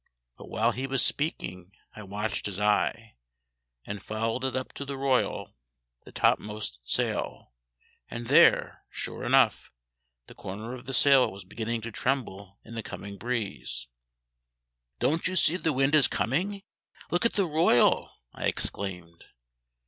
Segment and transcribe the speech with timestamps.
[0.35, 3.17] But while he was speaking I watched his eye,
[3.85, 5.53] and followed it up to the royal
[6.05, 7.53] (the topmost sail),
[8.09, 9.71] and there, sure enough,
[10.25, 13.85] the corner of the sail was beginning to tremble in the coming breeze.
[14.97, 16.63] "Don't you see the wind is coming?
[17.11, 19.25] Look at the royal!" I exclaimed.